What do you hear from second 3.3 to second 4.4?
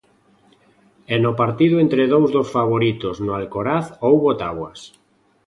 Alcoraz houbo